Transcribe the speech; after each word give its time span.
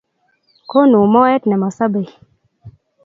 Konu 0.69 0.99
moet 1.13 1.41
ne 1.47 1.55
mosobei 1.61 2.09